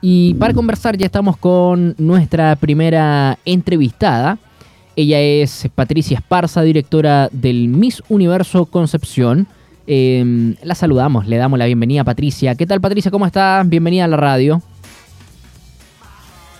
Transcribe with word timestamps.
Y 0.00 0.34
para 0.34 0.54
conversar 0.54 0.96
ya 0.96 1.06
estamos 1.06 1.36
con 1.36 1.94
nuestra 1.98 2.56
primera 2.56 3.38
entrevistada. 3.44 4.38
Ella 4.96 5.20
es 5.20 5.68
Patricia 5.74 6.18
Esparza, 6.18 6.62
directora 6.62 7.28
del 7.32 7.68
Miss 7.68 8.02
Universo 8.08 8.66
Concepción. 8.66 9.46
Em, 9.86 10.56
la 10.62 10.74
saludamos, 10.74 11.26
le 11.26 11.36
damos 11.36 11.58
la 11.58 11.66
bienvenida 11.66 12.02
a 12.02 12.04
Patricia. 12.04 12.54
¿Qué 12.54 12.66
tal 12.66 12.80
Patricia? 12.80 13.10
¿Cómo 13.10 13.26
estás? 13.26 13.68
Bienvenida 13.68 14.04
a 14.04 14.08
la 14.08 14.16
radio. 14.16 14.62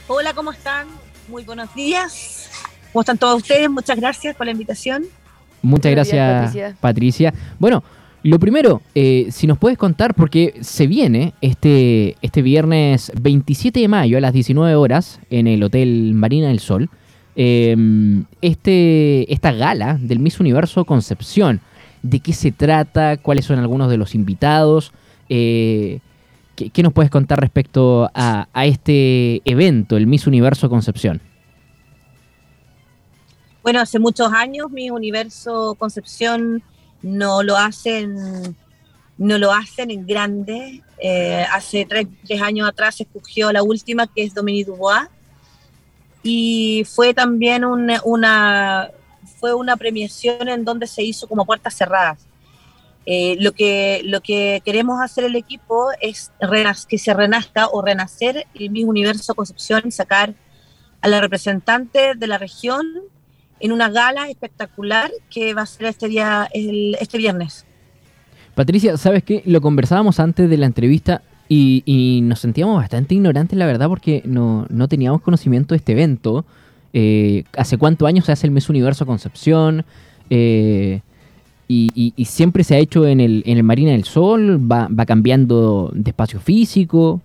Hola, 0.06 0.34
¿cómo 0.34 0.52
están? 0.52 0.88
Muy 1.28 1.44
buenos 1.44 1.74
días. 1.74 2.50
¿Cómo 2.92 3.02
están 3.02 3.16
todos 3.16 3.36
ustedes? 3.42 3.70
Muchas 3.70 3.98
gracias 3.98 4.36
por 4.36 4.46
la 4.46 4.52
invitación. 4.52 5.04
Muchas 5.62 5.92
gracias, 5.92 6.76
Patricia. 6.80 7.32
Bueno, 7.58 7.82
lo 8.22 8.38
primero, 8.38 8.82
eh, 8.94 9.28
si 9.30 9.46
nos 9.46 9.56
puedes 9.56 9.78
contar, 9.78 10.14
porque 10.14 10.54
se 10.60 10.86
viene 10.86 11.32
este, 11.40 12.16
este 12.20 12.42
viernes 12.42 13.10
27 13.18 13.80
de 13.80 13.88
mayo 13.88 14.18
a 14.18 14.20
las 14.20 14.34
19 14.34 14.74
horas 14.74 15.20
en 15.30 15.46
el 15.46 15.62
Hotel 15.62 16.12
Marina 16.14 16.48
del 16.48 16.60
Sol, 16.60 16.90
em, 17.34 18.24
este, 18.42 19.32
esta 19.32 19.52
gala 19.52 19.96
del 19.98 20.18
Miss 20.18 20.38
Universo 20.38 20.84
Concepción. 20.84 21.60
¿De 22.02 22.20
qué 22.20 22.34
se 22.34 22.52
trata? 22.52 23.16
¿Cuáles 23.16 23.46
son 23.46 23.58
algunos 23.58 23.90
de 23.90 23.96
los 23.96 24.14
invitados? 24.14 24.92
Eh, 25.30 26.00
¿qué, 26.56 26.82
nos 26.82 26.92
puedes 26.92 27.10
contar 27.10 27.40
respecto 27.40 28.10
a, 28.14 28.48
a 28.52 28.66
este 28.66 29.40
evento, 29.46 29.96
el 29.96 30.06
Miss 30.06 30.26
Universo 30.26 30.68
Concepción? 30.68 31.22
Bueno, 33.62 33.80
hace 33.80 33.98
muchos 33.98 34.30
años 34.32 34.70
mi 34.70 34.90
Universo 34.90 35.74
Concepción 35.78 36.62
no 37.02 37.42
lo 37.42 37.56
hacen, 37.56 38.56
no 39.18 39.38
lo 39.38 39.52
hacen 39.52 39.90
en 39.90 40.06
grande. 40.06 40.82
Eh, 40.98 41.44
hace 41.50 41.86
tres, 41.86 42.06
años 42.42 42.68
atrás 42.68 43.00
escogió 43.00 43.52
la 43.52 43.62
última, 43.62 44.06
que 44.06 44.24
es 44.24 44.34
Dominique 44.34 44.70
Dubois, 44.70 45.08
y 46.22 46.84
fue 46.84 47.14
también 47.14 47.64
una, 47.64 48.90
fue 49.38 49.54
una 49.54 49.76
premiación 49.76 50.48
en 50.48 50.64
donde 50.64 50.86
se 50.86 51.02
hizo 51.02 51.26
como 51.26 51.46
puertas 51.46 51.74
cerradas. 51.74 52.26
Eh, 53.06 53.36
lo, 53.40 53.52
que, 53.52 54.02
lo 54.04 54.20
que 54.20 54.60
queremos 54.64 55.00
hacer 55.00 55.24
el 55.24 55.34
equipo 55.34 55.88
es 56.00 56.30
que 56.86 56.98
se 56.98 57.14
renazca 57.14 57.68
o 57.68 57.80
renacer 57.80 58.46
el 58.54 58.70
mismo 58.70 58.90
universo 58.90 59.34
Concepción 59.34 59.82
y 59.86 59.90
sacar 59.90 60.34
a 61.00 61.08
la 61.08 61.20
representante 61.20 62.14
de 62.14 62.26
la 62.26 62.36
región 62.36 62.86
en 63.60 63.72
una 63.72 63.90
gala 63.90 64.28
espectacular 64.28 65.10
que 65.30 65.54
va 65.54 65.62
a 65.62 65.66
ser 65.66 65.86
este 65.86 66.08
día, 66.08 66.48
este 66.52 67.18
viernes. 67.18 67.64
Patricia, 68.54 68.96
¿sabes 68.96 69.22
qué? 69.22 69.42
Lo 69.46 69.60
conversábamos 69.60 70.18
antes 70.20 70.50
de 70.50 70.56
la 70.56 70.66
entrevista 70.66 71.22
y, 71.48 72.20
nos 72.22 72.40
sentíamos 72.40 72.76
bastante 72.76 73.14
ignorantes, 73.14 73.58
la 73.58 73.66
verdad, 73.66 73.88
porque 73.88 74.22
no, 74.24 74.66
teníamos 74.88 75.20
conocimiento 75.20 75.74
de 75.74 75.78
este 75.78 75.92
evento. 75.92 76.44
Eh, 76.92 77.44
¿Hace 77.56 77.76
cuántos 77.76 78.06
años 78.06 78.24
se 78.24 78.32
hace 78.32 78.46
el 78.46 78.52
Mes 78.52 78.68
Universo 78.68 79.04
Concepción? 79.04 79.84
Eh, 80.28 81.00
y, 81.66 82.24
siempre 82.24 82.64
se 82.64 82.74
ha 82.74 82.78
hecho 82.78 83.06
en 83.06 83.20
el, 83.20 83.42
en 83.46 83.56
el 83.56 83.62
Marina 83.62 83.92
del 83.92 84.04
Sol, 84.04 84.60
va, 84.70 84.88
va 84.88 85.06
cambiando 85.06 85.90
de 85.94 86.10
espacio 86.10 86.40
físico. 86.40 87.20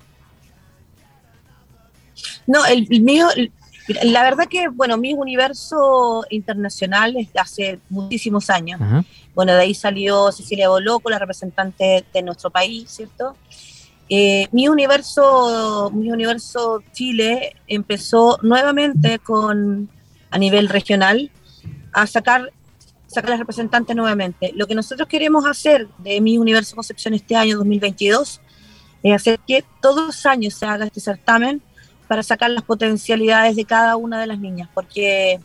No, 2.48 2.66
el, 2.66 2.88
mío, 3.02 3.28
la 4.04 4.24
verdad 4.24 4.48
que, 4.50 4.68
bueno, 4.68 4.98
mi 4.98 5.14
universo 5.14 6.26
internacional 6.30 7.16
es 7.18 7.32
de 7.32 7.40
hace 7.40 7.80
muchísimos 7.90 8.50
años. 8.50 8.80
Bueno, 9.34 9.54
de 9.54 9.62
ahí 9.62 9.74
salió 9.74 10.32
Cecilia 10.32 10.70
Boloco, 10.70 11.10
la 11.10 11.20
representante 11.20 12.04
de 12.14 12.22
nuestro 12.24 12.50
país, 12.50 12.90
¿cierto? 12.90 13.36
Eh, 14.10 14.48
mi 14.52 14.68
universo, 14.68 15.92
mi 15.94 16.12
universo 16.12 16.84
Chile 16.94 17.56
empezó 17.68 18.38
nuevamente 18.44 19.20
con 19.20 19.90
a 20.30 20.38
nivel 20.38 20.70
regional 20.70 21.32
a 21.92 22.06
sacar 22.06 22.52
sacar 23.08 23.30
las 23.30 23.40
representantes 23.40 23.96
nuevamente. 23.96 24.52
Lo 24.56 24.68
que 24.68 24.76
nosotros 24.76 25.08
queremos 25.08 25.46
hacer 25.46 25.88
de 26.00 26.20
mi 26.22 26.38
universo 26.38 26.76
Concepción 26.76 27.14
este 27.14 27.36
año 27.36 27.58
2022 27.58 28.42
es 29.04 29.14
hacer 29.14 29.40
que 29.48 29.64
todos 29.82 30.08
los 30.08 30.26
años 30.26 30.54
se 30.54 30.66
haga 30.66 30.86
este 30.86 31.00
certamen 31.00 31.62
para 32.08 32.24
sacar 32.24 32.52
las 32.52 32.64
potencialidades 32.64 33.56
de 33.56 33.66
cada 33.66 33.96
una 33.96 34.20
de 34.20 34.28
las 34.28 34.40
niñas, 34.40 34.70
porque 34.74 35.40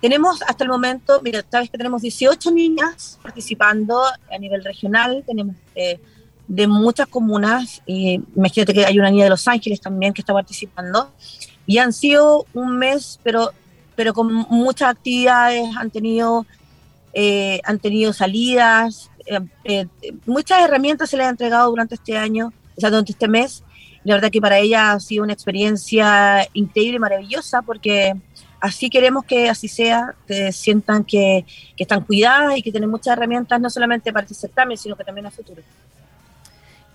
tenemos 0.00 0.42
hasta 0.42 0.64
el 0.64 0.70
momento, 0.70 1.20
mira, 1.22 1.44
sabes 1.50 1.70
que 1.70 1.76
tenemos 1.76 2.02
18 2.02 2.50
niñas 2.52 3.18
participando 3.22 4.02
a 4.04 4.38
nivel 4.38 4.64
regional, 4.64 5.22
tenemos 5.26 5.56
eh, 5.74 6.00
de 6.48 6.66
muchas 6.66 7.06
comunas, 7.06 7.82
y 7.86 8.20
imagínate 8.34 8.72
que 8.72 8.86
hay 8.86 8.98
una 8.98 9.10
niña 9.10 9.24
de 9.24 9.30
Los 9.30 9.46
Ángeles 9.46 9.80
también 9.80 10.14
que 10.14 10.22
está 10.22 10.32
participando, 10.32 11.12
y 11.66 11.78
han 11.78 11.92
sido 11.92 12.46
un 12.54 12.78
mes, 12.78 13.20
pero, 13.22 13.50
pero 13.94 14.14
con 14.14 14.32
muchas 14.32 14.88
actividades, 14.88 15.64
han 15.76 15.90
tenido, 15.90 16.46
eh, 17.12 17.60
han 17.64 17.78
tenido 17.78 18.12
salidas, 18.12 19.10
eh, 19.64 19.86
muchas 20.26 20.62
herramientas 20.62 21.10
se 21.10 21.16
les 21.16 21.26
han 21.26 21.32
entregado 21.32 21.68
durante 21.70 21.94
este 21.94 22.16
año, 22.16 22.52
o 22.76 22.80
sea, 22.80 22.90
durante 22.90 23.12
este 23.12 23.28
mes, 23.28 23.62
la 24.04 24.14
verdad 24.14 24.30
que 24.30 24.40
para 24.40 24.58
ella 24.58 24.92
ha 24.92 25.00
sido 25.00 25.24
una 25.24 25.32
experiencia 25.32 26.46
increíble, 26.54 26.98
maravillosa, 26.98 27.62
porque 27.62 28.14
así 28.60 28.88
queremos 28.88 29.24
que 29.24 29.48
así 29.48 29.68
sea, 29.68 30.14
que 30.26 30.52
sientan 30.52 31.04
que, 31.04 31.44
están 31.76 32.04
cuidadas 32.04 32.58
y 32.58 32.62
que 32.62 32.70
tienen 32.70 32.90
muchas 32.90 33.16
herramientas, 33.16 33.60
no 33.60 33.68
solamente 33.68 34.12
para 34.12 34.24
este 34.24 34.34
certamen, 34.34 34.76
sino 34.76 34.96
que 34.96 35.04
también 35.04 35.26
a 35.26 35.30
futuro. 35.30 35.62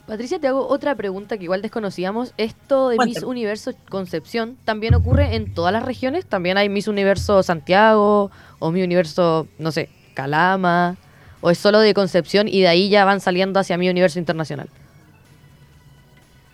Patricia, 0.08 0.40
te 0.40 0.48
hago 0.48 0.68
otra 0.68 0.94
pregunta 0.94 1.38
que 1.38 1.46
igual 1.46 1.64
desconocíamos. 1.64 2.34
¿Esto 2.38 2.90
de 2.90 2.98
Miss 3.04 3.24
Universo 3.24 3.74
Concepción 3.90 4.56
también 4.64 4.94
ocurre 4.94 5.36
en 5.36 5.52
todas 5.52 5.74
las 5.74 5.84
regiones? 5.84 6.28
¿También 6.28 6.58
hay 6.58 6.70
Miss 6.70 6.88
Universo 6.88 7.42
Santiago 7.42 8.30
o 8.60 8.72
Miss 8.72 8.86
Universo, 8.86 9.48
no 9.58 9.72
sé, 9.72 9.90
Calama? 10.14 10.96
¿O 11.42 11.50
es 11.50 11.58
solo 11.58 11.80
de 11.80 11.96
Concepción 11.96 12.48
y 12.48 12.62
de 12.62 12.68
ahí 12.68 12.90
ya 12.90 13.04
van 13.04 13.20
saliendo 13.20 13.60
hacia 13.60 13.80
mi 13.80 13.90
Universo 13.90 14.20
Internacional? 14.20 14.70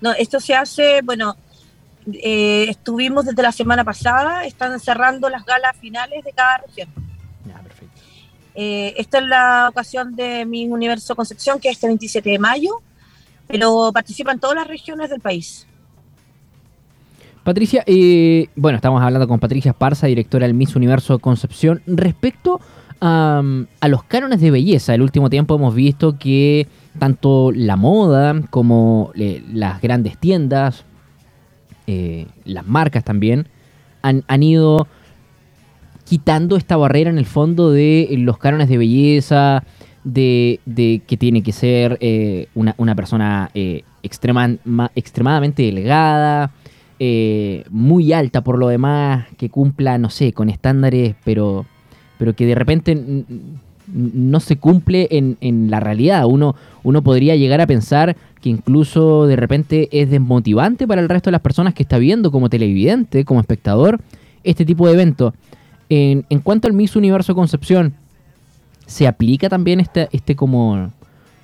No, 0.01 0.13
esto 0.13 0.39
se 0.39 0.55
hace, 0.55 1.01
bueno, 1.03 1.35
eh, 2.11 2.65
estuvimos 2.69 3.25
desde 3.25 3.43
la 3.43 3.51
semana 3.51 3.83
pasada, 3.83 4.45
están 4.45 4.79
cerrando 4.79 5.29
las 5.29 5.45
galas 5.45 5.77
finales 5.77 6.23
de 6.23 6.31
cada 6.33 6.57
región. 6.57 6.89
Eh, 8.53 8.95
esta 8.97 9.19
es 9.19 9.25
la 9.27 9.67
ocasión 9.69 10.15
de 10.15 10.45
mi 10.45 10.67
Universo 10.67 11.15
Concepción, 11.15 11.59
que 11.59 11.69
es 11.69 11.75
este 11.75 11.87
27 11.87 12.31
de 12.31 12.39
mayo, 12.39 12.81
pero 13.47 13.91
participan 13.93 14.39
todas 14.39 14.55
las 14.55 14.67
regiones 14.67 15.09
del 15.09 15.21
país. 15.21 15.67
Patricia, 17.43 17.83
eh, 17.85 18.47
bueno, 18.55 18.75
estamos 18.75 19.01
hablando 19.01 19.27
con 19.27 19.39
Patricia 19.39 19.71
Esparza, 19.71 20.07
directora 20.07 20.47
del 20.47 20.53
Miss 20.53 20.75
Universo 20.75 21.17
Concepción. 21.19 21.81
Respecto 21.87 22.59
a, 22.99 23.41
a 23.79 23.87
los 23.87 24.03
cánones 24.03 24.41
de 24.41 24.51
belleza, 24.51 24.93
el 24.93 25.01
último 25.01 25.29
tiempo 25.29 25.55
hemos 25.55 25.73
visto 25.73 26.17
que 26.19 26.67
tanto 26.99 27.51
la 27.51 27.75
moda 27.75 28.41
como 28.49 29.11
eh, 29.15 29.43
las 29.51 29.81
grandes 29.81 30.17
tiendas, 30.17 30.85
eh, 31.87 32.27
las 32.45 32.65
marcas 32.65 33.03
también, 33.03 33.47
han, 34.01 34.43
ido 34.43 34.87
quitando 36.05 36.57
esta 36.57 36.75
barrera 36.75 37.09
en 37.09 37.19
el 37.19 37.25
fondo 37.25 37.71
de 37.71 38.09
los 38.17 38.37
cánones 38.39 38.67
de 38.67 38.77
belleza, 38.77 39.63
de, 40.03 40.59
que 41.07 41.17
tiene 41.17 41.43
que 41.43 41.51
ser 41.51 41.97
eh, 42.01 42.47
una, 42.55 42.95
persona 42.95 43.51
extremadamente 43.53 45.63
delgada, 45.63 46.51
muy 47.69 48.13
alta 48.13 48.43
por 48.43 48.57
lo 48.57 48.69
demás, 48.69 49.27
que 49.37 49.49
cumpla, 49.49 49.99
no 49.99 50.09
sé, 50.09 50.33
con 50.33 50.49
estándares, 50.49 51.15
pero, 51.23 51.67
pero 52.17 52.35
que 52.35 52.47
de 52.47 52.55
repente 52.55 53.23
no 53.93 54.39
se 54.39 54.57
cumple 54.57 55.07
en, 55.11 55.37
en 55.41 55.69
la 55.69 55.79
realidad. 55.79 56.25
Uno, 56.25 56.55
uno 56.83 57.01
podría 57.01 57.35
llegar 57.35 57.61
a 57.61 57.67
pensar 57.67 58.15
que 58.41 58.49
incluso 58.49 59.27
de 59.27 59.35
repente 59.35 59.89
es 59.91 60.09
desmotivante 60.09 60.87
para 60.87 61.01
el 61.01 61.09
resto 61.09 61.29
de 61.29 61.33
las 61.33 61.41
personas 61.41 61.73
que 61.73 61.83
está 61.83 61.97
viendo 61.97 62.31
como 62.31 62.49
televidente, 62.49 63.23
como 63.25 63.39
espectador, 63.39 63.99
este 64.43 64.65
tipo 64.65 64.87
de 64.87 64.93
evento. 64.93 65.33
En, 65.89 66.25
en 66.29 66.39
cuanto 66.39 66.67
al 66.67 66.73
Miss 66.73 66.95
Universo 66.95 67.35
Concepción, 67.35 67.93
¿se 68.87 69.07
aplica 69.07 69.49
también 69.49 69.79
este, 69.79 70.09
este 70.11 70.35
como 70.35 70.91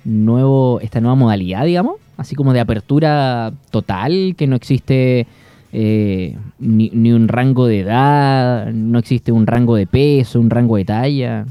nuevo, 0.04 0.80
esta 0.80 1.00
nueva 1.00 1.14
modalidad, 1.14 1.64
digamos? 1.64 1.96
Así 2.16 2.34
como 2.34 2.52
de 2.52 2.60
apertura 2.60 3.52
total, 3.70 4.34
que 4.36 4.46
no 4.46 4.56
existe 4.56 5.26
eh, 5.72 6.36
ni, 6.58 6.90
ni, 6.92 7.12
un 7.12 7.28
rango 7.28 7.66
de 7.66 7.80
edad, 7.80 8.72
no 8.72 8.98
existe 8.98 9.30
un 9.30 9.46
rango 9.46 9.76
de 9.76 9.86
peso, 9.86 10.40
un 10.40 10.50
rango 10.50 10.76
de 10.76 10.84
talla. 10.84 11.46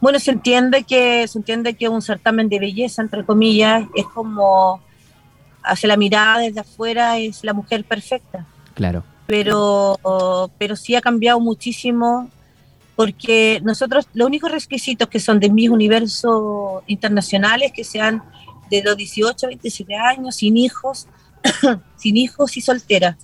Bueno, 0.00 0.18
se 0.18 0.30
entiende 0.30 0.84
que 0.84 1.26
se 1.28 1.38
entiende 1.38 1.74
que 1.74 1.88
un 1.88 2.02
certamen 2.02 2.48
de 2.48 2.58
belleza, 2.58 3.02
entre 3.02 3.24
comillas, 3.24 3.86
es 3.94 4.06
como 4.06 4.80
hacia 5.62 5.88
la 5.88 5.96
mirada 5.96 6.40
desde 6.40 6.60
afuera 6.60 7.18
es 7.18 7.44
la 7.44 7.52
mujer 7.52 7.84
perfecta. 7.84 8.46
Claro. 8.74 9.04
Pero, 9.26 9.98
pero 10.58 10.76
sí 10.76 10.94
ha 10.94 11.00
cambiado 11.00 11.40
muchísimo 11.40 12.28
porque 12.96 13.60
nosotros 13.62 14.06
los 14.12 14.26
únicos 14.26 14.50
requisitos 14.50 15.08
que 15.08 15.20
son 15.20 15.40
de 15.40 15.48
mis 15.48 15.70
universos 15.70 16.82
internacionales 16.86 17.72
que 17.72 17.84
sean 17.84 18.22
de 18.70 18.82
los 18.82 18.96
18 18.96 19.46
a 19.46 19.48
27 19.48 19.94
años, 19.94 20.36
sin 20.36 20.56
hijos, 20.56 21.06
sin 21.96 22.16
hijos 22.16 22.56
y 22.56 22.60
solteras. 22.60 23.16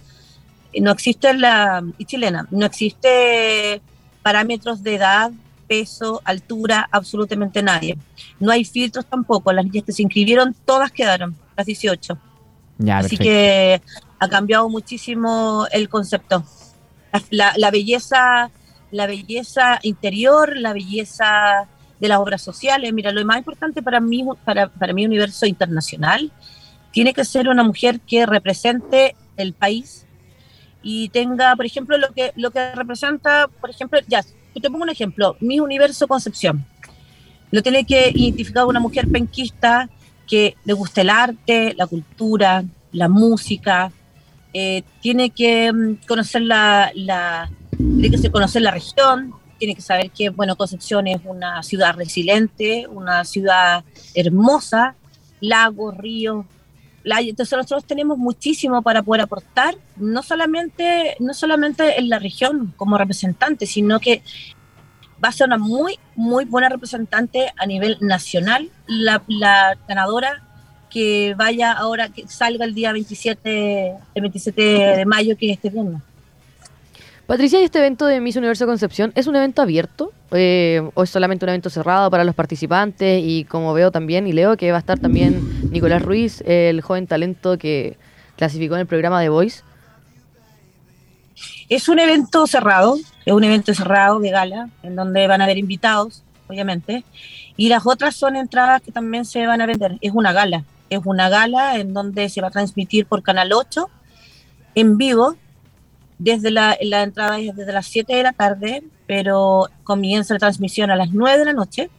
No 0.78 0.92
existe 0.92 1.32
la, 1.34 1.82
y 1.96 2.04
chilena, 2.04 2.46
no 2.50 2.66
existe 2.66 3.80
parámetros 4.22 4.82
de 4.82 4.94
edad, 4.94 5.32
peso, 5.68 6.20
altura, 6.24 6.88
absolutamente 6.90 7.62
nadie. 7.62 7.96
No 8.40 8.50
hay 8.50 8.64
filtros 8.64 9.06
tampoco, 9.06 9.52
las 9.52 9.64
niñas 9.64 9.84
que 9.84 9.92
se 9.92 10.02
inscribieron, 10.02 10.56
todas 10.64 10.90
quedaron, 10.90 11.36
las 11.56 11.66
18. 11.66 12.18
Así 12.92 13.16
que 13.16 13.82
ha 14.18 14.28
cambiado 14.28 14.68
muchísimo 14.68 15.66
el 15.70 15.88
concepto. 15.88 16.44
La, 17.30 17.70
belleza, 17.70 18.50
la 18.90 19.06
belleza 19.06 19.78
interior, 19.82 20.56
la 20.56 20.72
belleza 20.72 21.68
de 22.00 22.08
las 22.08 22.18
obras 22.18 22.42
sociales. 22.42 22.92
Mira, 22.92 23.12
lo 23.12 23.24
más 23.24 23.38
importante 23.38 23.82
para 23.82 24.00
mí, 24.00 24.24
para, 24.44 24.68
para 24.68 24.92
mi 24.92 25.04
universo 25.04 25.46
internacional, 25.46 26.32
tiene 26.92 27.12
que 27.12 27.24
ser 27.24 27.48
una 27.48 27.62
mujer 27.62 28.00
que 28.00 28.26
represente 28.26 29.16
el 29.36 29.52
país 29.52 30.06
y 30.82 31.08
tenga, 31.08 31.54
por 31.56 31.66
ejemplo, 31.66 31.98
lo 31.98 32.12
que, 32.12 32.32
lo 32.36 32.50
que 32.50 32.74
representa, 32.74 33.48
por 33.60 33.70
ejemplo, 33.70 33.98
ya, 34.06 34.24
te 34.60 34.70
pongo 34.70 34.84
un 34.84 34.90
ejemplo, 34.90 35.36
mi 35.40 35.60
universo 35.60 36.08
Concepción. 36.08 36.64
Lo 37.50 37.62
tiene 37.62 37.84
que 37.84 38.10
identificar 38.14 38.66
una 38.66 38.80
mujer 38.80 39.08
penquista 39.08 39.88
que 40.26 40.56
le 40.64 40.72
guste 40.74 41.00
el 41.00 41.10
arte, 41.10 41.74
la 41.76 41.86
cultura, 41.86 42.64
la 42.92 43.08
música, 43.08 43.90
eh, 44.52 44.82
tiene 45.00 45.30
que 45.30 45.72
mm, 45.72 46.06
conocer 46.06 46.42
la, 46.42 46.90
la, 46.94 47.50
tiene 47.76 48.20
que 48.20 48.30
conocer 48.30 48.62
la 48.62 48.70
región, 48.70 49.34
tiene 49.58 49.74
que 49.74 49.82
saber 49.82 50.10
que, 50.10 50.30
bueno, 50.30 50.56
Concepción 50.56 51.06
es 51.06 51.20
una 51.24 51.62
ciudad 51.62 51.94
resiliente, 51.94 52.86
una 52.88 53.24
ciudad 53.24 53.84
hermosa, 54.14 54.94
lagos, 55.40 55.96
ríos, 55.96 56.46
entonces 57.16 57.56
nosotros 57.56 57.84
tenemos 57.84 58.18
muchísimo 58.18 58.82
para 58.82 59.02
poder 59.02 59.22
aportar, 59.22 59.76
no 59.96 60.22
solamente, 60.22 61.16
no 61.20 61.34
solamente 61.34 61.98
en 61.98 62.08
la 62.08 62.18
región 62.18 62.74
como 62.76 62.98
representante, 62.98 63.66
sino 63.66 64.00
que 64.00 64.22
va 65.22 65.28
a 65.28 65.32
ser 65.32 65.46
una 65.46 65.58
muy, 65.58 65.98
muy 66.14 66.44
buena 66.44 66.68
representante 66.68 67.52
a 67.56 67.66
nivel 67.66 67.98
nacional, 68.00 68.70
la, 68.86 69.22
la 69.26 69.76
ganadora 69.88 70.42
que 70.90 71.34
vaya 71.36 71.72
ahora, 71.72 72.08
que 72.08 72.26
salga 72.28 72.64
el 72.64 72.74
día 72.74 72.92
27, 72.92 73.94
el 74.14 74.22
27 74.22 74.62
de 74.62 75.06
mayo, 75.06 75.36
que 75.36 75.50
es 75.50 75.56
este 75.56 75.70
viernes. 75.70 76.02
Patricia, 77.28 77.60
¿y 77.60 77.64
este 77.64 77.78
evento 77.80 78.06
de 78.06 78.22
Miss 78.22 78.36
Universo 78.36 78.64
Concepción 78.64 79.12
es 79.14 79.26
un 79.26 79.36
evento 79.36 79.60
abierto 79.60 80.12
eh, 80.30 80.80
o 80.94 81.02
es 81.02 81.10
solamente 81.10 81.44
un 81.44 81.50
evento 81.50 81.68
cerrado 81.68 82.10
para 82.10 82.24
los 82.24 82.34
participantes? 82.34 83.22
Y 83.22 83.44
como 83.44 83.74
veo 83.74 83.90
también 83.90 84.26
y 84.26 84.32
leo 84.32 84.56
que 84.56 84.70
va 84.70 84.78
a 84.78 84.80
estar 84.80 84.98
también 84.98 85.70
Nicolás 85.70 86.00
Ruiz, 86.00 86.42
el 86.46 86.80
joven 86.80 87.06
talento 87.06 87.58
que 87.58 87.98
clasificó 88.34 88.76
en 88.76 88.80
el 88.80 88.86
programa 88.86 89.20
de 89.20 89.28
Voice. 89.28 89.62
Es 91.68 91.90
un 91.90 91.98
evento 91.98 92.46
cerrado, 92.46 92.96
es 93.26 93.32
un 93.34 93.44
evento 93.44 93.74
cerrado 93.74 94.20
de 94.20 94.30
gala, 94.30 94.70
en 94.82 94.96
donde 94.96 95.26
van 95.26 95.42
a 95.42 95.44
haber 95.44 95.58
invitados, 95.58 96.22
obviamente, 96.48 97.04
y 97.58 97.68
las 97.68 97.86
otras 97.86 98.16
son 98.16 98.36
entradas 98.36 98.80
que 98.80 98.90
también 98.90 99.26
se 99.26 99.46
van 99.46 99.60
a 99.60 99.66
vender. 99.66 99.98
Es 100.00 100.12
una 100.14 100.32
gala, 100.32 100.64
es 100.88 101.00
una 101.04 101.28
gala 101.28 101.76
en 101.76 101.92
donde 101.92 102.30
se 102.30 102.40
va 102.40 102.48
a 102.48 102.52
transmitir 102.52 103.04
por 103.04 103.22
Canal 103.22 103.52
8 103.52 103.86
en 104.76 104.96
vivo 104.96 105.36
desde 106.18 106.50
la, 106.50 106.76
la 106.82 107.02
entrada 107.02 107.38
es 107.38 107.54
desde 107.54 107.72
las 107.72 107.86
7 107.86 108.14
de 108.14 108.22
la 108.22 108.32
tarde, 108.32 108.82
pero 109.06 109.68
comienza 109.84 110.34
la 110.34 110.40
transmisión 110.40 110.90
a 110.90 110.96
las 110.96 111.10
9 111.10 111.38
de 111.38 111.44
la 111.44 111.52
noche, 111.52 111.90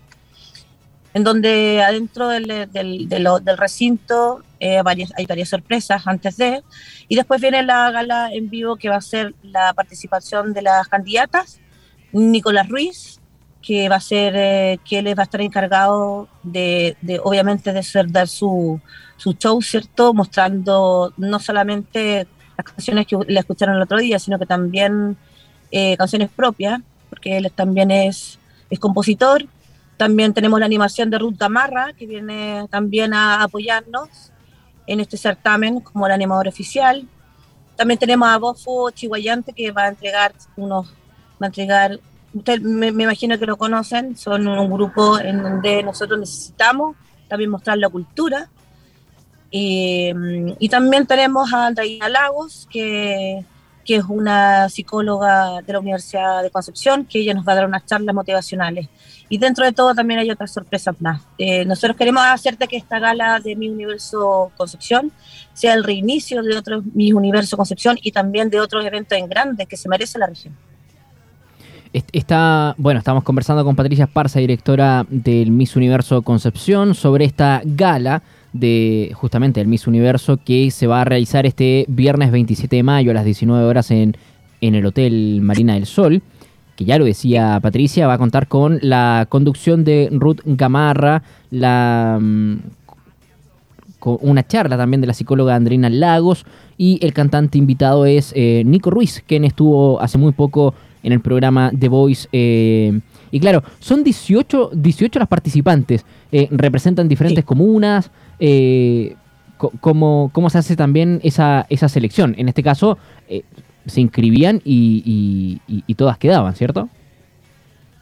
en 1.13 1.23
donde 1.23 1.81
adentro 1.81 2.27
del, 2.27 2.69
del, 2.71 3.09
del, 3.09 3.57
recinto 3.57 4.43
eh, 4.59 4.81
varias, 4.83 5.11
hay 5.17 5.25
varias 5.25 5.49
sorpresas 5.49 6.05
antes 6.05 6.37
de, 6.37 6.61
y 7.07 7.15
después 7.15 7.41
viene 7.41 7.63
la 7.63 7.89
gala 7.91 8.29
en 8.31 8.49
vivo 8.49 8.75
que 8.75 8.89
va 8.89 8.97
a 8.97 9.01
ser 9.01 9.33
la 9.41 9.73
participación 9.73 10.53
de 10.53 10.61
las 10.61 10.87
candidatas, 10.87 11.59
Nicolás 12.11 12.67
Ruiz, 12.69 13.19
que 13.61 13.89
va 13.89 13.97
a 13.97 14.01
ser, 14.01 14.33
eh, 14.35 14.79
que 14.87 14.99
él 14.99 15.17
va 15.17 15.23
a 15.23 15.25
estar 15.25 15.41
encargado 15.41 16.27
de, 16.43 16.95
de 17.01 17.19
obviamente, 17.23 17.73
de 17.73 17.83
ser, 17.83 18.11
dar 18.11 18.27
su, 18.27 18.79
su 19.17 19.33
show, 19.33 19.61
¿cierto? 19.61 20.13
Mostrando 20.13 21.13
no 21.17 21.39
solamente 21.39 22.27
las 22.59 22.73
canciones 22.73 23.07
que 23.07 23.17
le 23.27 23.39
escucharon 23.39 23.77
el 23.77 23.81
otro 23.81 23.97
día, 23.97 24.19
sino 24.19 24.37
que 24.37 24.45
también 24.45 25.15
eh, 25.71 25.95
canciones 25.95 26.29
propias, 26.29 26.81
porque 27.09 27.37
él 27.37 27.49
también 27.55 27.89
es, 27.89 28.37
es 28.69 28.79
compositor. 28.79 29.45
También 29.95 30.33
tenemos 30.33 30.59
la 30.59 30.65
animación 30.65 31.09
de 31.09 31.19
Ruth 31.19 31.37
Gamarra, 31.37 31.93
que 31.93 32.05
viene 32.05 32.65
también 32.69 33.13
a 33.13 33.43
apoyarnos 33.43 34.09
en 34.87 34.99
este 34.99 35.15
certamen 35.15 35.79
como 35.79 36.05
el 36.05 36.11
animador 36.11 36.49
oficial. 36.49 37.07
También 37.77 37.97
tenemos 37.97 38.27
a 38.27 38.37
Bofo 38.37 38.91
Chihuayante, 38.91 39.53
que 39.53 39.71
va 39.71 39.83
a 39.83 39.89
entregar 39.89 40.33
unos, 40.57 40.87
va 41.41 41.45
a 41.45 41.47
entregar, 41.47 41.97
usted 42.33 42.59
me, 42.59 42.91
me 42.91 43.03
imagino 43.03 43.39
que 43.39 43.45
lo 43.45 43.55
conocen, 43.55 44.17
son 44.17 44.47
un 44.47 44.69
grupo 44.69 45.17
en 45.17 45.41
donde 45.41 45.81
nosotros 45.83 46.19
necesitamos 46.19 46.97
también 47.29 47.51
mostrar 47.51 47.77
la 47.77 47.87
cultura 47.87 48.49
y 49.51 50.69
también 50.69 51.05
tenemos 51.05 51.51
a 51.53 51.67
Andreina 51.67 52.07
Lagos, 52.07 52.67
que, 52.69 53.43
que, 53.83 53.95
es 53.95 54.03
una 54.07 54.69
psicóloga 54.69 55.61
de 55.61 55.73
la 55.73 55.79
Universidad 55.79 56.43
de 56.43 56.51
Concepción, 56.51 57.05
que 57.05 57.19
ella 57.19 57.33
nos 57.33 57.47
va 57.47 57.53
a 57.53 57.55
dar 57.55 57.65
unas 57.65 57.85
charlas 57.85 58.13
motivacionales. 58.13 58.87
Y 59.29 59.37
dentro 59.37 59.63
de 59.63 59.71
todo 59.71 59.93
también 59.93 60.19
hay 60.19 60.31
otras 60.31 60.51
sorpresas 60.51 60.95
más. 60.99 61.21
Eh, 61.37 61.63
nosotros 61.65 61.95
queremos 61.95 62.23
hacerte 62.25 62.67
que 62.67 62.77
esta 62.77 62.99
gala 62.99 63.39
de 63.39 63.55
Mi 63.55 63.69
Universo 63.69 64.51
Concepción 64.57 65.11
sea 65.53 65.73
el 65.75 65.83
reinicio 65.83 66.41
de 66.41 66.57
otro 66.57 66.81
Mi 66.93 67.13
Universo 67.13 67.55
Concepción 67.55 67.97
y 68.01 68.11
también 68.11 68.49
de 68.49 68.59
otros 68.59 68.83
eventos 68.85 69.17
en 69.17 69.29
grandes 69.29 69.67
que 69.67 69.77
se 69.77 69.87
merece 69.87 70.17
la 70.17 70.27
región. 70.27 70.55
Está, 71.91 72.75
bueno, 72.77 72.99
estamos 72.99 73.23
conversando 73.23 73.65
con 73.65 73.75
Patricia 73.75 74.05
Esparza, 74.05 74.39
directora 74.39 75.05
del 75.09 75.49
Miss 75.49 75.75
Universo 75.75 76.21
Concepción, 76.21 76.93
sobre 76.93 77.25
esta 77.25 77.61
gala 77.63 78.21
de 78.53 79.11
justamente 79.13 79.61
el 79.61 79.67
Miss 79.67 79.87
Universo 79.87 80.37
que 80.43 80.71
se 80.71 80.87
va 80.87 81.01
a 81.01 81.05
realizar 81.05 81.45
este 81.45 81.85
viernes 81.87 82.31
27 82.31 82.75
de 82.75 82.83
mayo 82.83 83.11
a 83.11 83.13
las 83.13 83.25
19 83.25 83.63
horas 83.65 83.91
en, 83.91 84.15
en 84.61 84.75
el 84.75 84.85
Hotel 84.85 85.39
Marina 85.41 85.73
del 85.73 85.85
Sol, 85.85 86.21
que 86.75 86.85
ya 86.85 86.97
lo 86.97 87.05
decía 87.05 87.59
Patricia, 87.61 88.07
va 88.07 88.13
a 88.13 88.17
contar 88.17 88.47
con 88.47 88.79
la 88.81 89.27
conducción 89.29 89.83
de 89.83 90.09
Ruth 90.11 90.39
Gamarra, 90.45 91.23
la, 91.51 92.17
mm, 92.21 92.55
con 93.99 94.17
una 94.21 94.47
charla 94.47 94.77
también 94.77 95.01
de 95.01 95.07
la 95.07 95.13
psicóloga 95.13 95.55
Andrina 95.55 95.89
Lagos 95.89 96.45
y 96.77 96.97
el 97.05 97.13
cantante 97.13 97.57
invitado 97.57 98.05
es 98.05 98.31
eh, 98.35 98.63
Nico 98.65 98.89
Ruiz, 98.89 99.23
quien 99.27 99.43
estuvo 99.43 100.01
hace 100.01 100.17
muy 100.17 100.31
poco 100.31 100.73
en 101.03 101.11
el 101.11 101.19
programa 101.19 101.71
The 101.77 101.89
Voice. 101.89 102.27
Eh, 102.31 102.99
y 103.31 103.39
claro, 103.39 103.63
son 103.79 104.03
18, 104.03 104.71
18 104.73 105.19
las 105.19 105.27
participantes, 105.27 106.05
eh, 106.31 106.47
representan 106.51 107.07
diferentes 107.07 107.45
comunas, 107.45 108.11
eh, 108.39 109.15
cómo, 109.57 110.29
cómo, 110.33 110.49
se 110.49 110.57
hace 110.57 110.75
también 110.75 111.19
esa, 111.23 111.65
esa 111.69 111.89
selección. 111.89 112.35
En 112.37 112.47
este 112.47 112.63
caso, 112.63 112.97
eh, 113.27 113.43
se 113.85 114.01
inscribían 114.01 114.61
y, 114.63 115.61
y, 115.67 115.95
todas 115.95 116.17
quedaban, 116.17 116.55
¿cierto? 116.55 116.89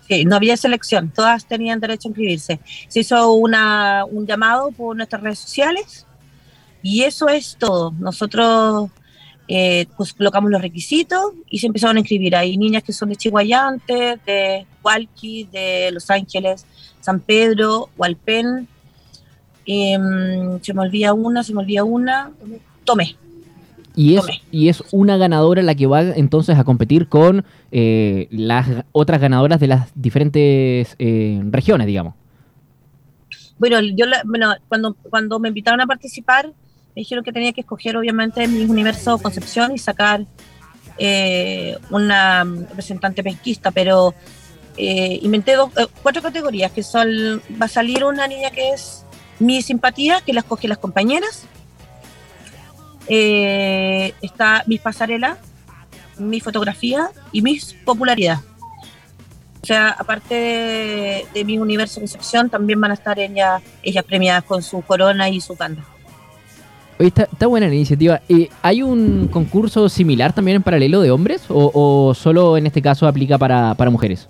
Sí, 0.07 0.24
no 0.25 0.36
había 0.36 0.55
selección, 0.55 1.12
todas 1.12 1.46
tenían 1.46 1.79
derecho 1.79 2.07
a 2.07 2.10
inscribirse. 2.10 2.60
Se 2.88 3.00
hizo 3.01 3.34
una, 3.34 4.05
un 4.05 4.25
llamado 4.25 4.72
por 4.72 4.96
nuestras 4.96 5.22
redes 5.22 5.39
sociales 5.39 6.05
y 6.81 7.03
eso 7.03 7.27
es 7.27 7.57
todo. 7.57 7.93
Nosotros 8.00 8.89
eh, 9.47 9.85
pues 9.95 10.13
colocamos 10.13 10.51
los 10.51 10.61
requisitos 10.61 11.33
y 11.49 11.59
se 11.59 11.67
empezaron 11.67 11.97
a 11.97 11.99
inscribir. 11.99 12.35
Hay 12.35 12.57
niñas 12.57 12.83
que 12.83 12.93
son 12.93 13.09
de 13.09 13.15
Chihuayante, 13.15 14.19
de 14.25 14.65
Hualqui, 14.83 15.45
de 15.51 15.91
Los 15.91 16.09
Ángeles, 16.09 16.65
San 17.01 17.19
Pedro, 17.19 17.89
Hualpén, 17.97 18.67
Em, 19.67 20.61
se 20.61 20.73
me 20.73 20.81
olvida 20.81 21.13
una, 21.13 21.43
se 21.43 21.53
me 21.53 21.59
olvida 21.59 21.83
una. 21.83 22.31
Tomé. 22.85 23.17
Y 23.95 24.15
es, 24.15 24.25
y 24.51 24.69
es 24.69 24.83
una 24.91 25.17
ganadora 25.17 25.61
la 25.61 25.75
que 25.75 25.87
va 25.87 26.01
entonces 26.01 26.57
a 26.57 26.63
competir 26.63 27.09
con 27.09 27.43
eh, 27.71 28.27
las 28.31 28.85
otras 28.91 29.19
ganadoras 29.19 29.59
de 29.59 29.67
las 29.67 29.89
diferentes 29.95 30.95
eh, 30.99 31.41
regiones, 31.49 31.87
digamos. 31.87 32.13
Bueno, 33.57 33.81
yo 33.81 34.05
bueno, 34.25 34.53
cuando, 34.69 34.93
cuando 34.93 35.39
me 35.39 35.47
invitaron 35.49 35.81
a 35.81 35.87
participar, 35.87 36.53
me 36.97 37.01
dijeron 37.01 37.23
que 37.23 37.31
tenía 37.31 37.53
que 37.53 37.61
escoger 37.61 37.95
obviamente 37.95 38.47
mi 38.47 38.63
universo 38.63 39.19
Concepción 39.19 39.71
y 39.71 39.77
sacar 39.77 40.25
eh, 40.97 41.77
una 41.91 42.43
representante 42.43 43.21
pesquista, 43.21 43.69
pero 43.69 44.15
inventé 44.75 45.53
dos, 45.53 45.69
cuatro 46.01 46.23
categorías, 46.23 46.71
que 46.71 46.81
son, 46.81 47.07
va 47.61 47.67
a 47.67 47.67
salir 47.67 48.03
una 48.03 48.27
niña 48.27 48.49
que 48.49 48.71
es 48.71 49.05
mi 49.37 49.61
simpatía, 49.61 50.21
que 50.21 50.33
la 50.33 50.39
escogen 50.39 50.69
las 50.69 50.79
compañeras. 50.79 51.45
Eh, 53.07 54.15
está 54.23 54.63
mi 54.65 54.79
pasarela, 54.79 55.37
mi 56.17 56.39
fotografía 56.39 57.11
y 57.31 57.43
mi 57.43 57.59
popularidad. 57.85 58.39
sea, 59.67 59.89
aparte 59.89 60.33
de, 61.31 61.45
mi 61.45 61.59
universo 61.59 61.99
Concepción, 61.99 62.49
también 62.49 62.81
van 62.81 62.89
a 62.89 62.95
estar 62.95 63.19
ellas, 63.19 63.61
ellas 63.83 64.03
premiadas 64.03 64.43
con 64.45 64.63
su 64.63 64.81
corona 64.81 65.29
y 65.29 65.41
su 65.41 65.55
banda. 65.55 65.85
Oye, 66.99 67.13
está, 67.15 67.47
buena 67.47 67.67
la 67.67 67.75
iniciativa. 67.75 68.21
Eh, 68.27 68.49
¿Hay 68.61 68.81
un 68.81 69.27
concurso 69.27 69.87
similar 69.87 70.33
también 70.33 70.57
en 70.57 70.63
paralelo 70.63 71.01
de 71.01 71.11
hombres 71.11 71.43
o, 71.49 72.13
solo 72.15 72.57
en 72.57 72.65
este 72.65 72.81
caso 72.81 73.07
aplica 73.07 73.37
para, 73.37 73.75
mujeres? 73.91 74.27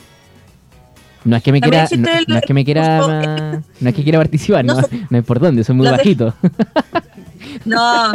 No 1.24 1.36
es 1.36 1.44
que 1.44 1.52
me 1.52 1.62
quiera, 1.62 1.88
no, 2.28 2.38
es 2.38 2.46
que 2.46 2.54
me 2.54 2.64
quiera, 2.64 3.62
no 3.80 3.90
es 3.90 3.96
que 3.96 4.04
quiera 4.04 4.20
participar, 4.20 4.64
no, 4.64 4.80
no, 5.10 5.18
es 5.18 5.26
por 5.26 5.40
dónde, 5.40 5.64
soy 5.64 5.76
muy 5.76 5.88
bajito. 5.88 6.34
No, 7.66 8.12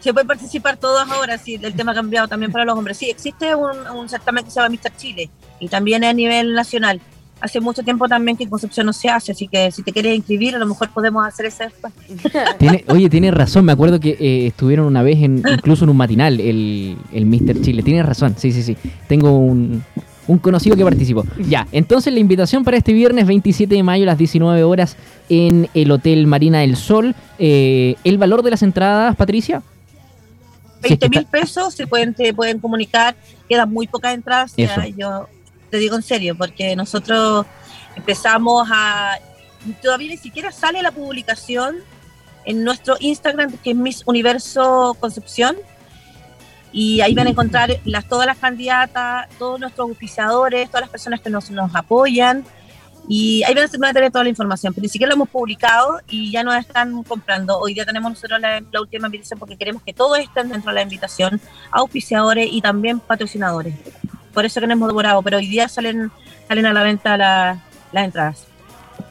se 0.00 0.12
puede 0.12 0.26
participar 0.26 0.76
todos 0.76 1.08
ahora, 1.10 1.38
sí, 1.38 1.58
el 1.60 1.74
tema 1.74 1.92
ha 1.92 1.94
cambiado 1.94 2.28
también 2.28 2.52
para 2.52 2.64
los 2.64 2.76
hombres. 2.76 2.96
Sí, 2.96 3.10
existe 3.10 3.54
un, 3.54 3.70
un 3.94 4.08
certamen 4.08 4.44
que 4.44 4.50
se 4.50 4.60
llama 4.60 4.74
Mr. 4.74 4.96
Chile 4.96 5.30
y 5.58 5.68
también 5.68 6.04
a 6.04 6.12
nivel 6.12 6.54
nacional. 6.54 7.00
Hace 7.40 7.60
mucho 7.60 7.82
tiempo 7.82 8.06
también 8.08 8.36
que 8.36 8.44
en 8.44 8.50
Concepción 8.50 8.86
no 8.86 8.92
se 8.92 9.08
hace, 9.08 9.32
así 9.32 9.48
que 9.48 9.70
si 9.70 9.82
te 9.82 9.92
quieres 9.92 10.16
inscribir, 10.16 10.54
a 10.54 10.58
lo 10.58 10.66
mejor 10.66 10.90
podemos 10.90 11.26
hacer 11.26 11.46
ese 11.46 11.68
Tiene, 12.58 12.84
oye, 12.88 13.08
tienes 13.08 13.32
razón, 13.32 13.64
me 13.64 13.72
acuerdo 13.72 13.98
que 13.98 14.16
eh, 14.20 14.46
estuvieron 14.48 14.86
una 14.86 15.02
vez 15.02 15.18
en, 15.22 15.42
incluso 15.52 15.84
en 15.84 15.90
un 15.90 15.96
matinal 15.96 16.40
el, 16.40 16.96
el 17.12 17.26
Mr. 17.26 17.60
Chile. 17.62 17.82
Tienes 17.82 18.04
razón, 18.04 18.34
sí, 18.36 18.52
sí, 18.52 18.62
sí. 18.62 18.76
Tengo 19.08 19.38
un, 19.38 19.82
un 20.30 20.38
conocido 20.38 20.76
que 20.76 20.84
participó. 20.84 21.24
Ya, 21.48 21.66
entonces 21.72 22.12
la 22.12 22.20
invitación 22.20 22.62
para 22.62 22.76
este 22.76 22.92
viernes 22.92 23.26
27 23.26 23.74
de 23.74 23.82
mayo 23.82 24.04
a 24.04 24.06
las 24.06 24.18
19 24.18 24.62
horas 24.62 24.96
en 25.28 25.68
el 25.74 25.90
Hotel 25.90 26.26
Marina 26.26 26.60
del 26.60 26.76
Sol. 26.76 27.14
Eh, 27.38 27.96
¿El 28.04 28.18
valor 28.18 28.42
de 28.42 28.50
las 28.50 28.62
entradas, 28.62 29.16
Patricia? 29.16 29.62
20 30.82 31.08
mil 31.08 31.26
pesos, 31.26 31.74
se 31.74 31.86
pueden, 31.86 32.16
se 32.16 32.32
pueden 32.32 32.58
comunicar, 32.58 33.14
quedan 33.48 33.70
muy 33.70 33.86
pocas 33.86 34.14
entradas, 34.14 34.54
yo 34.96 35.28
te 35.70 35.78
digo 35.78 35.96
en 35.96 36.02
serio, 36.02 36.36
porque 36.36 36.74
nosotros 36.76 37.46
empezamos 37.96 38.68
a, 38.72 39.18
todavía 39.82 40.10
ni 40.10 40.16
siquiera 40.16 40.52
sale 40.52 40.82
la 40.82 40.90
publicación 40.90 41.76
en 42.44 42.64
nuestro 42.64 42.96
Instagram, 43.00 43.56
que 43.58 43.70
es 43.70 43.76
Miss 43.76 44.02
Universo 44.06 44.96
Concepción, 44.98 45.56
y 46.72 47.00
ahí 47.00 47.14
van 47.14 47.26
a 47.26 47.30
encontrar 47.30 47.80
las, 47.84 48.06
todas 48.08 48.26
las 48.26 48.38
candidatas, 48.38 49.28
todos 49.38 49.58
nuestros 49.58 49.90
oficiadores, 49.90 50.68
todas 50.68 50.82
las 50.82 50.90
personas 50.90 51.20
que 51.20 51.30
nos, 51.30 51.50
nos 51.50 51.74
apoyan, 51.74 52.44
y 53.08 53.42
ahí 53.42 53.54
van 53.54 53.64
a 53.64 53.92
tener 53.92 54.12
toda 54.12 54.24
la 54.24 54.30
información, 54.30 54.72
pero 54.72 54.82
ni 54.82 54.88
siquiera 54.88 55.08
lo 55.08 55.14
hemos 55.16 55.28
publicado 55.28 56.00
y 56.08 56.30
ya 56.30 56.44
nos 56.44 56.56
están 56.56 57.02
comprando. 57.02 57.58
Hoy 57.58 57.74
día 57.74 57.84
tenemos 57.84 58.12
nosotros 58.12 58.40
la, 58.40 58.62
última 58.80 59.08
invitación 59.08 59.38
porque 59.38 59.56
queremos 59.56 59.82
que 59.82 59.92
todos 59.92 60.18
estén 60.18 60.48
dentro 60.48 60.70
de 60.70 60.76
la 60.76 60.82
invitación, 60.82 61.40
auspiciadores 61.72 62.48
y 62.50 62.60
también 62.60 63.00
patrocinadores. 63.00 63.74
Por 64.32 64.44
eso 64.44 64.60
que 64.60 64.66
no 64.66 64.72
hemos 64.72 64.88
devorado, 64.88 65.22
pero 65.22 65.38
hoy 65.38 65.48
día 65.48 65.68
salen, 65.68 66.10
salen 66.48 66.66
a 66.66 66.72
la 66.72 66.82
venta 66.82 67.16
las 67.16 67.58
entradas. 67.92 68.46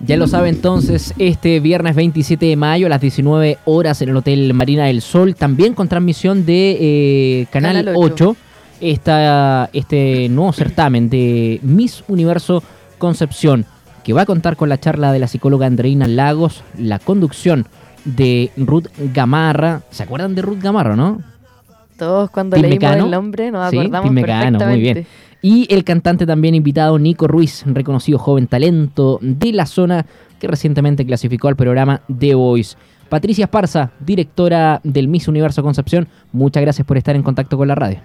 Ya 0.01 0.15
lo 0.15 0.27
sabe 0.27 0.49
entonces, 0.49 1.13
este 1.17 1.59
viernes 1.59 1.95
27 1.95 2.45
de 2.45 2.55
mayo 2.55 2.85
a 2.85 2.89
las 2.89 3.01
19 3.01 3.57
horas 3.65 4.01
en 4.01 4.09
el 4.09 4.15
Hotel 4.15 4.53
Marina 4.53 4.85
del 4.85 5.01
Sol, 5.01 5.35
también 5.35 5.73
con 5.73 5.89
transmisión 5.89 6.45
de 6.45 6.77
eh, 6.79 7.47
Canal, 7.51 7.91
8, 7.95 8.35
está 8.79 9.69
este 9.73 10.29
nuevo 10.29 10.53
certamen 10.53 11.09
de 11.09 11.59
Miss 11.63 12.03
Universo 12.07 12.63
Concepción 12.97 13.65
que 14.03 14.13
va 14.13 14.21
a 14.21 14.25
contar 14.25 14.55
con 14.55 14.69
la 14.69 14.79
charla 14.79 15.11
de 15.11 15.19
la 15.19 15.27
psicóloga 15.27 15.67
Andreina 15.67 16.07
Lagos, 16.07 16.63
la 16.77 16.99
conducción 16.99 17.67
de 18.05 18.51
Ruth 18.57 18.87
Gamarra. 19.13 19.81
¿Se 19.91 20.03
acuerdan 20.03 20.35
de 20.35 20.41
Ruth 20.41 20.61
Gamarra, 20.61 20.95
no? 20.95 21.21
Todos 21.99 22.29
cuando 22.31 22.57
leímos 22.57 22.95
el 22.95 23.11
nombre 23.11 23.51
nos 23.51 23.67
acordamos 23.67 24.11
perfectamente. 24.11 24.65
muy 24.65 24.79
bien. 24.79 25.05
Y 25.41 25.73
el 25.73 25.83
cantante 25.83 26.25
también 26.25 26.55
invitado 26.55 26.97
Nico 26.99 27.27
Ruiz, 27.27 27.63
reconocido 27.65 28.17
joven 28.17 28.47
talento 28.47 29.19
de 29.21 29.53
la 29.53 29.65
zona 29.65 30.05
que 30.39 30.47
recientemente 30.47 31.05
clasificó 31.05 31.47
al 31.47 31.55
programa 31.55 32.01
The 32.17 32.35
Voice. 32.35 32.75
Patricia 33.09 33.45
Esparza, 33.45 33.91
directora 33.99 34.81
del 34.83 35.07
Miss 35.07 35.27
Universo 35.27 35.63
Concepción, 35.63 36.07
muchas 36.31 36.61
gracias 36.61 36.85
por 36.85 36.97
estar 36.97 37.15
en 37.15 37.23
contacto 37.23 37.57
con 37.57 37.67
la 37.67 37.75
radio. 37.75 37.99